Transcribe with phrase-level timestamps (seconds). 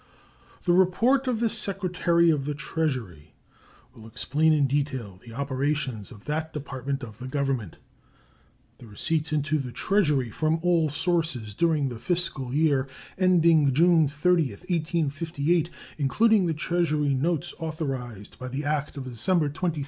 [0.65, 3.35] The report of the Secretary of the Treasury
[3.93, 7.77] will explain in detail the operations of that Department of the Government.
[8.79, 12.87] The receipts into the Treasury from all sources during the fiscal year
[13.19, 15.69] ending June 30, 1858,
[15.99, 19.77] including the Treasury notes authorized by the act of December 23, 1857, were $70,273,869.